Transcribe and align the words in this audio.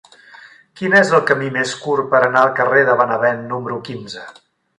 Quin 0.79 0.95
és 0.99 1.11
el 1.17 1.21
camí 1.31 1.49
més 1.57 1.73
curt 1.83 2.09
per 2.15 2.23
anar 2.29 2.41
al 2.45 2.55
carrer 2.61 2.81
de 2.89 2.97
Benevent 3.03 3.45
número 3.53 3.79
quinze? 3.91 4.27